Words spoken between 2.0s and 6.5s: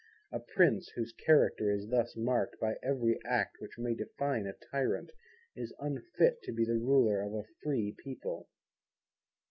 marked by every act which may define a Tyrant, is unfit